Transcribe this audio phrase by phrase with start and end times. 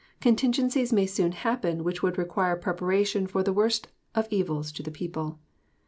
[0.19, 4.89] Contingencies may soon happen which would require preparation for the worst of evils to the
[4.89, 5.39] people.